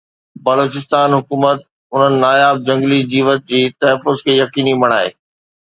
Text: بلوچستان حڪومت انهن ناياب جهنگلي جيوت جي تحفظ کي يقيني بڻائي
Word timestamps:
بلوچستان 0.45 1.13
حڪومت 1.17 1.59
انهن 1.97 2.17
ناياب 2.25 2.63
جهنگلي 2.71 2.99
جيوت 3.13 3.47
جي 3.55 3.63
تحفظ 3.85 4.27
کي 4.27 4.39
يقيني 4.43 4.77
بڻائي 4.85 5.17